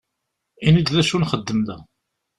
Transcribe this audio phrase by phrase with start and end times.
[0.67, 1.77] Ini-d d acu nxeddem da!